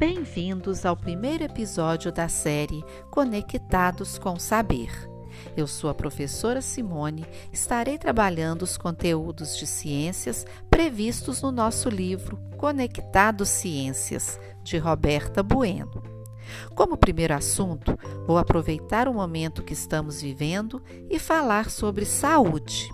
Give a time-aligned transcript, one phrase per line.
[0.00, 4.90] Bem-vindos ao primeiro episódio da série Conectados com Saber.
[5.54, 12.38] Eu sou a professora Simone, estarei trabalhando os conteúdos de ciências previstos no nosso livro
[12.56, 16.02] Conectados Ciências, de Roberta Bueno.
[16.74, 17.94] Como primeiro assunto,
[18.26, 22.88] vou aproveitar o momento que estamos vivendo e falar sobre saúde.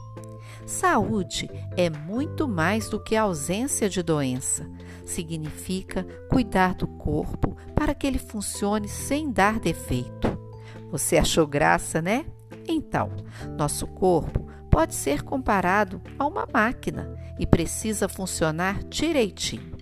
[0.76, 4.68] Saúde é muito mais do que ausência de doença.
[5.06, 10.38] Significa cuidar do corpo para que ele funcione sem dar defeito.
[10.90, 12.26] Você achou graça, né?
[12.68, 13.10] Então,
[13.56, 19.78] nosso corpo pode ser comparado a uma máquina e precisa funcionar direitinho.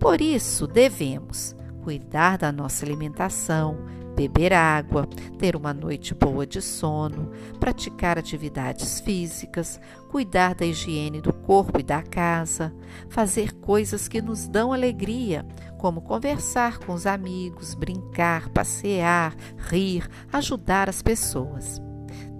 [0.00, 1.54] Por isso, devemos
[1.84, 3.76] cuidar da nossa alimentação,
[4.16, 5.06] beber água,
[5.38, 9.78] ter uma noite boa de sono, praticar atividades físicas,
[10.10, 12.74] cuidar da higiene do corpo e da casa,
[13.10, 15.46] fazer coisas que nos dão alegria,
[15.78, 21.82] como conversar com os amigos, brincar, passear, rir, ajudar as pessoas.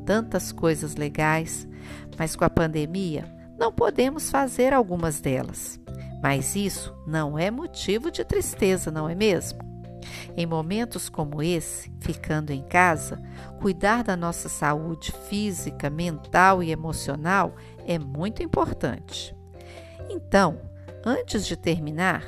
[0.07, 1.69] Tantas coisas legais,
[2.19, 5.79] mas com a pandemia não podemos fazer algumas delas.
[6.25, 9.59] Mas isso não é motivo de tristeza, não é mesmo?
[10.35, 13.21] Em momentos como esse, ficando em casa,
[13.61, 17.55] cuidar da nossa saúde física, mental e emocional
[17.87, 19.37] é muito importante.
[20.09, 20.59] Então,
[21.05, 22.25] antes de terminar,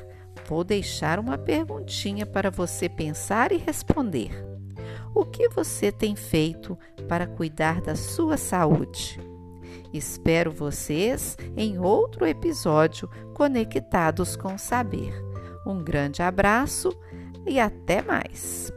[0.47, 4.31] vou deixar uma perguntinha para você pensar e responder.
[5.15, 9.19] O que você tem feito para cuidar da sua saúde?
[9.93, 15.15] Espero vocês em outro episódio conectados com saber.
[15.67, 16.91] Um grande abraço
[17.47, 18.73] e até mais!